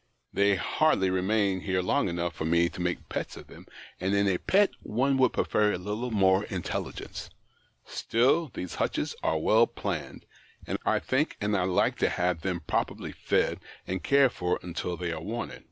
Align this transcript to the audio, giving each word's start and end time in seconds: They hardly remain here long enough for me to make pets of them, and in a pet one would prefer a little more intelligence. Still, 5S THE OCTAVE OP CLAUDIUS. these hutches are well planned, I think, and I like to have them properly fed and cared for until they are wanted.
They 0.33 0.55
hardly 0.55 1.11
remain 1.11 1.59
here 1.59 1.83
long 1.83 2.09
enough 2.09 2.33
for 2.33 2.43
me 2.45 2.69
to 2.69 2.81
make 2.81 3.07
pets 3.07 3.37
of 3.37 3.45
them, 3.45 3.67
and 3.99 4.15
in 4.15 4.27
a 4.27 4.39
pet 4.39 4.71
one 4.81 5.15
would 5.19 5.31
prefer 5.31 5.73
a 5.73 5.77
little 5.77 6.09
more 6.09 6.43
intelligence. 6.45 7.29
Still, 7.85 7.85
5S 7.85 8.01
THE 8.01 8.07
OCTAVE 8.07 8.11
OP 8.11 8.23
CLAUDIUS. 8.23 8.53
these 8.55 8.75
hutches 8.79 9.15
are 9.21 9.37
well 9.37 9.67
planned, 9.67 10.25
I 10.83 10.97
think, 10.97 11.37
and 11.39 11.55
I 11.55 11.65
like 11.65 11.99
to 11.99 12.09
have 12.09 12.41
them 12.41 12.61
properly 12.61 13.11
fed 13.11 13.59
and 13.85 14.01
cared 14.01 14.31
for 14.31 14.59
until 14.63 14.97
they 14.97 15.11
are 15.11 15.21
wanted. 15.21 15.59